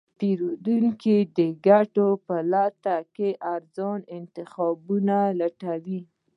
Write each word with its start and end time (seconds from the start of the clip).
پیرودونکی 0.19 1.17
د 1.37 1.39
ګټې 1.67 2.09
په 2.25 2.35
لټه 2.51 2.97
کې 3.15 3.29
ارزانه 3.53 4.05
انتخابونه 4.17 5.17
لټوي. 5.39 6.01